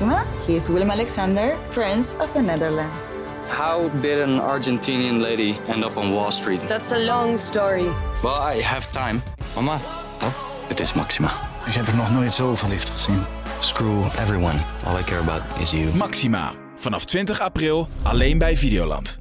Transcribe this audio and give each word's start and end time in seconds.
Maxima. 0.00 0.24
He 0.46 0.54
is 0.54 0.68
Willem 0.68 0.90
Alexander, 0.90 1.56
Prince 1.70 2.16
of 2.20 2.32
the 2.32 2.40
Netherlands. 2.40 3.10
How 3.48 3.88
did 4.00 4.20
an 4.20 4.40
Argentinian 4.40 5.20
lady 5.20 5.54
end 5.66 5.84
up 5.84 5.96
on 5.96 6.12
Wall 6.12 6.30
Street? 6.30 6.60
That's 6.68 6.92
a 6.92 6.98
long 6.98 7.38
story. 7.38 7.88
Well, 8.22 8.56
I 8.56 8.62
have 8.62 8.90
time. 8.92 9.20
Mama, 9.54 9.78
Het 10.68 10.80
is 10.80 10.92
Maxima. 10.94 11.28
ik 11.66 11.72
heb 11.72 11.86
er 11.86 11.96
nog 11.96 12.10
nooit 12.12 12.32
zo 12.32 12.54
verliefd 12.54 12.90
gezien. 12.90 13.22
Screw 13.60 14.04
everyone. 14.04 14.58
All 14.86 14.98
I 14.98 15.02
care 15.02 15.20
about 15.20 15.42
is 15.60 15.70
you. 15.70 15.94
Maxima. 15.96 16.52
Vanaf 16.76 17.04
20 17.04 17.40
april 17.40 17.88
alleen 18.02 18.38
bij 18.38 18.56
Videoland. 18.56 19.18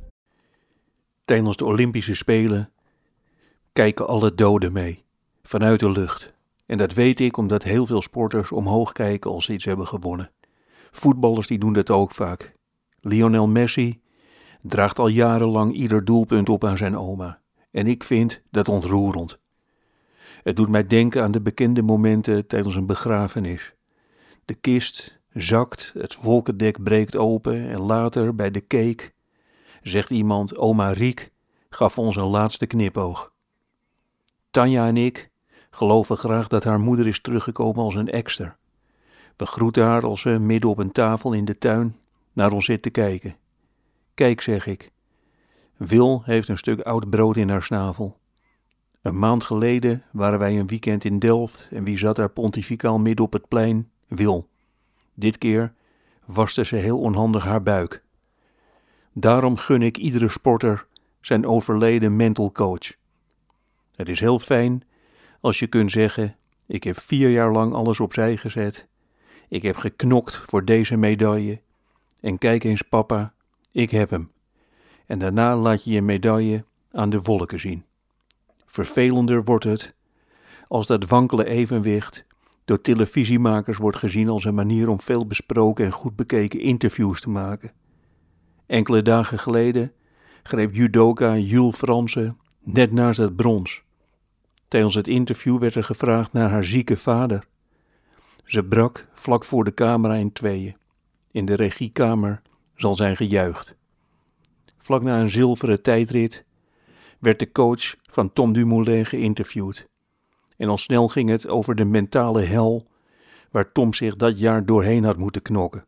Tijdens 1.26 1.58
de 1.58 1.66
Olympische 1.66 2.16
Spelen 2.16 2.72
kijken 3.74 4.08
alle 4.08 4.36
doden 4.36 4.72
mee, 4.72 5.04
vanuit 5.44 5.80
de 5.80 5.92
lucht. 5.92 6.34
En 6.66 6.78
dat 6.78 6.94
weet 6.94 7.20
ik 7.20 7.38
omdat 7.38 7.64
heel 7.64 7.86
veel 7.86 8.02
sporters 8.02 8.52
omhoog 8.52 8.92
kijken 8.92 9.32
als 9.32 9.46
ze 9.46 9.54
iets 9.54 9.66
hebben 9.66 9.88
gewonnen. 9.88 10.32
Voetballers 10.98 11.48
die 11.48 11.60
doen 11.60 11.74
dat 11.74 11.90
ook 11.90 12.12
vaak. 12.12 12.56
Lionel 13.02 13.48
Messi 13.48 14.02
draagt 14.62 15.00
al 15.00 15.08
jarenlang 15.08 15.74
ieder 15.74 16.06
doelpunt 16.06 16.50
op 16.50 16.64
aan 16.64 16.78
zijn 16.78 16.98
oma. 16.98 17.40
En 17.72 17.88
ik 17.88 18.04
vind 18.04 18.42
dat 18.52 18.70
ontroerend. 18.70 19.40
Het 20.44 20.56
doet 20.56 20.70
mij 20.70 20.88
denken 20.88 21.24
aan 21.24 21.32
de 21.32 21.42
bekende 21.42 21.82
momenten 21.82 22.48
tijdens 22.48 22.76
een 22.76 22.86
begrafenis. 22.86 23.74
De 24.46 24.54
kist 24.54 25.20
zakt, 25.34 25.94
het 25.98 26.22
wolkendek 26.22 26.84
breekt 26.84 27.16
open 27.16 27.70
en 27.70 27.80
later 27.80 28.36
bij 28.36 28.52
de 28.52 28.68
cake 28.68 29.12
zegt 29.82 30.10
iemand: 30.10 30.58
Oma 30.58 30.92
Riek 30.92 31.32
gaf 31.70 31.98
ons 31.98 32.16
een 32.16 32.24
laatste 32.24 32.66
knipoog. 32.66 33.34
Tanja 34.52 34.88
en 34.88 34.98
ik 34.98 35.32
geloven 35.70 36.18
graag 36.18 36.48
dat 36.48 36.64
haar 36.64 36.80
moeder 36.80 37.08
is 37.08 37.22
teruggekomen 37.22 37.84
als 37.84 37.96
een 37.96 38.10
ekster. 38.10 38.58
We 39.38 39.46
groeten 39.46 39.84
haar 39.84 40.06
als 40.06 40.22
ze 40.22 40.30
midden 40.30 40.70
op 40.70 40.78
een 40.78 40.92
tafel 40.92 41.34
in 41.34 41.46
de 41.46 41.58
tuin 41.58 41.98
naar 42.34 42.52
ons 42.52 42.66
zit 42.66 42.82
te 42.82 42.90
kijken. 42.90 43.36
Kijk, 44.14 44.42
zeg 44.42 44.68
ik. 44.68 44.92
Wil 45.76 46.22
heeft 46.26 46.48
een 46.48 46.58
stuk 46.58 46.82
oud 46.82 47.10
brood 47.10 47.38
in 47.38 47.50
haar 47.50 47.64
snavel. 47.64 48.18
Een 49.02 49.20
maand 49.20 49.44
geleden 49.44 50.04
waren 50.12 50.40
wij 50.40 50.60
een 50.60 50.68
weekend 50.68 51.04
in 51.04 51.20
Delft 51.20 51.68
en 51.72 51.84
wie 51.84 51.98
zat 51.98 52.16
daar 52.16 52.30
pontificaal 52.30 53.00
midden 53.00 53.26
op 53.26 53.34
het 53.34 53.48
plein? 53.48 53.90
Wil. 54.08 54.48
Dit 55.14 55.38
keer 55.38 55.74
waste 56.26 56.66
ze 56.66 56.76
heel 56.76 57.00
onhandig 57.00 57.44
haar 57.44 57.64
buik. 57.64 58.04
Daarom 59.14 59.58
gun 59.58 59.82
ik 59.82 59.98
iedere 59.98 60.30
sporter 60.30 60.88
zijn 61.22 61.46
overleden 61.46 62.16
mental 62.16 62.52
coach. 62.52 62.96
Het 63.96 64.10
is 64.10 64.20
heel 64.20 64.40
fijn 64.40 64.84
als 65.42 65.60
je 65.60 65.68
kunt 65.68 65.92
zeggen: 65.92 66.36
Ik 66.66 66.84
heb 66.84 67.00
vier 67.00 67.30
jaar 67.30 67.52
lang 67.52 67.74
alles 67.74 68.00
opzij 68.00 68.38
gezet. 68.38 68.88
Ik 69.48 69.62
heb 69.62 69.76
geknokt 69.76 70.36
voor 70.46 70.66
deze 70.66 70.98
medaille. 70.98 71.62
En 72.20 72.38
kijk 72.38 72.64
eens, 72.64 72.82
papa, 72.82 73.34
ik 73.72 73.92
heb 73.92 74.10
hem. 74.10 74.32
En 75.06 75.20
daarna 75.20 75.56
laat 75.56 75.84
je 75.84 75.92
je 75.92 76.02
medaille 76.02 76.66
aan 76.92 77.10
de 77.10 77.22
wolken 77.22 77.60
zien. 77.60 77.84
Vervelender 78.66 79.44
wordt 79.44 79.64
het 79.64 79.96
als 80.68 80.88
dat 80.88 81.08
wankele 81.08 81.46
evenwicht 81.46 82.26
door 82.66 82.82
televisiemakers 82.82 83.78
wordt 83.78 83.98
gezien 83.98 84.30
als 84.30 84.46
een 84.46 84.56
manier 84.56 84.90
om 84.90 85.00
veel 85.00 85.28
besproken 85.28 85.86
en 85.86 85.92
goed 85.92 86.16
bekeken 86.16 86.60
interviews 86.60 87.22
te 87.22 87.30
maken. 87.30 87.72
Enkele 88.66 89.02
dagen 89.02 89.40
geleden 89.40 89.92
greep 90.44 90.74
judoka 90.74 91.36
Jules 91.36 91.76
Fransen 91.76 92.38
net 92.64 92.92
naast 92.92 93.20
het 93.20 93.36
brons. 93.36 93.84
Tijdens 94.68 94.96
het 94.96 95.08
interview 95.08 95.60
werd 95.60 95.76
er 95.76 95.84
gevraagd 95.84 96.34
naar 96.34 96.50
haar 96.50 96.64
zieke 96.64 96.98
vader. 96.98 97.48
Ze 98.48 98.64
brak 98.64 99.08
vlak 99.14 99.46
voor 99.46 99.64
de 99.64 99.74
camera 99.74 100.14
in 100.14 100.32
tweeën. 100.32 100.78
In 101.32 101.46
de 101.46 101.56
regiekamer 101.56 102.42
zal 102.76 102.96
zijn 102.96 103.16
gejuicht. 103.16 103.76
Vlak 104.78 105.02
na 105.02 105.20
een 105.20 105.30
zilveren 105.30 105.82
tijdrit 105.82 106.46
werd 107.20 107.40
de 107.40 107.52
coach 107.52 107.96
van 108.04 108.34
Tom 108.34 108.54
Dumoulin 108.54 109.06
geïnterviewd. 109.06 109.88
En 110.58 110.70
al 110.70 110.78
snel 110.78 111.08
ging 111.08 111.30
het 111.30 111.48
over 111.48 111.76
de 111.76 111.86
mentale 111.86 112.42
hel 112.42 112.88
waar 113.52 113.72
Tom 113.72 113.94
zich 113.94 114.16
dat 114.16 114.40
jaar 114.40 114.66
doorheen 114.66 115.04
had 115.04 115.18
moeten 115.18 115.42
knokken. 115.42 115.86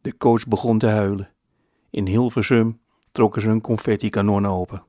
De 0.00 0.16
coach 0.16 0.48
begon 0.48 0.78
te 0.78 0.86
huilen. 0.86 1.30
In 1.90 2.06
Hilversum 2.06 2.80
trokken 3.12 3.42
ze 3.42 3.48
een 3.48 3.60
confetti-kanon 3.60 4.46
open. 4.46 4.84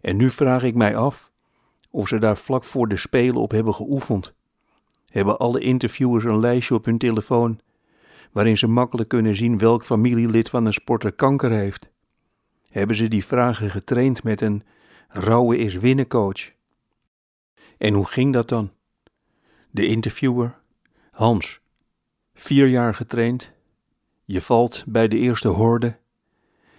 En 0.00 0.16
nu 0.16 0.30
vraag 0.30 0.62
ik 0.62 0.74
mij 0.74 0.96
af 0.96 1.32
of 1.90 2.08
ze 2.08 2.18
daar 2.18 2.36
vlak 2.36 2.64
voor 2.64 2.88
de 2.88 2.96
Spelen 2.96 3.40
op 3.40 3.50
hebben 3.50 3.74
geoefend. 3.74 4.38
Hebben 5.10 5.38
alle 5.38 5.60
interviewers 5.60 6.24
een 6.24 6.40
lijstje 6.40 6.74
op 6.74 6.84
hun 6.84 6.98
telefoon 6.98 7.60
waarin 8.32 8.58
ze 8.58 8.66
makkelijk 8.66 9.08
kunnen 9.08 9.36
zien 9.36 9.58
welk 9.58 9.84
familielid 9.84 10.48
van 10.48 10.66
een 10.66 10.72
sporter 10.72 11.12
kanker 11.12 11.50
heeft? 11.50 11.90
Hebben 12.68 12.96
ze 12.96 13.08
die 13.08 13.24
vragen 13.24 13.70
getraind 13.70 14.22
met 14.22 14.40
een 14.40 14.62
rauwe 15.08 15.58
is 15.58 15.74
winnen 15.74 16.06
coach? 16.06 16.52
En 17.78 17.94
hoe 17.94 18.06
ging 18.06 18.32
dat 18.32 18.48
dan? 18.48 18.72
De 19.70 19.86
interviewer, 19.86 20.58
Hans, 21.10 21.60
vier 22.34 22.68
jaar 22.68 22.94
getraind, 22.94 23.52
je 24.24 24.40
valt 24.40 24.84
bij 24.86 25.08
de 25.08 25.16
eerste 25.16 25.48
horde 25.48 25.98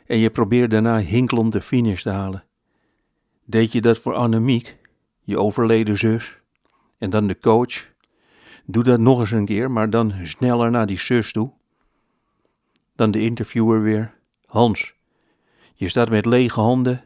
en 0.05 0.17
je 0.17 0.29
probeert 0.29 0.71
daarna 0.71 0.99
hinkelend 0.99 1.51
de 1.51 1.61
finish 1.61 2.01
te 2.01 2.09
halen. 2.09 2.43
Deed 3.45 3.71
je 3.71 3.81
dat 3.81 3.97
voor 3.97 4.13
Annemiek, 4.13 4.77
je 5.21 5.37
overleden 5.37 5.97
zus, 5.97 6.39
en 6.97 7.09
dan 7.09 7.27
de 7.27 7.39
coach? 7.39 7.90
Doe 8.71 8.83
dat 8.83 8.99
nog 8.99 9.19
eens 9.19 9.31
een 9.31 9.45
keer, 9.45 9.71
maar 9.71 9.89
dan 9.89 10.13
sneller 10.23 10.71
naar 10.71 10.85
die 10.85 10.99
zus 10.99 11.31
toe. 11.31 11.51
Dan 12.95 13.11
de 13.11 13.19
interviewer 13.19 13.81
weer. 13.81 14.13
Hans, 14.45 14.93
je 15.73 15.89
staat 15.89 16.09
met 16.09 16.25
lege 16.25 16.59
handen. 16.59 17.03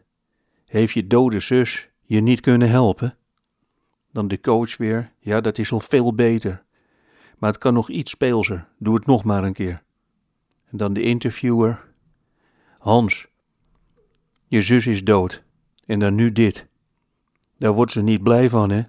Heeft 0.65 0.93
je 0.93 1.07
dode 1.07 1.39
zus 1.39 1.89
je 2.01 2.21
niet 2.21 2.39
kunnen 2.39 2.69
helpen? 2.69 3.17
Dan 4.11 4.27
de 4.27 4.39
coach 4.39 4.77
weer. 4.77 5.11
Ja, 5.19 5.41
dat 5.41 5.57
is 5.57 5.71
al 5.71 5.79
veel 5.79 6.15
beter. 6.15 6.63
Maar 7.37 7.49
het 7.49 7.59
kan 7.59 7.73
nog 7.73 7.89
iets 7.89 8.11
speelser. 8.11 8.67
Doe 8.79 8.95
het 8.95 9.05
nog 9.05 9.23
maar 9.23 9.43
een 9.43 9.53
keer. 9.53 9.83
En 10.65 10.77
dan 10.77 10.93
de 10.93 11.01
interviewer. 11.01 11.93
Hans, 12.79 13.27
je 14.47 14.61
zus 14.61 14.87
is 14.87 15.03
dood. 15.03 15.43
En 15.85 15.99
dan 15.99 16.15
nu 16.15 16.31
dit. 16.31 16.67
Daar 17.57 17.73
wordt 17.73 17.91
ze 17.91 18.01
niet 18.01 18.23
blij 18.23 18.49
van, 18.49 18.69
hè? 18.69 18.81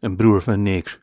Een 0.00 0.16
broer 0.16 0.42
van 0.42 0.62
niks. 0.62 1.01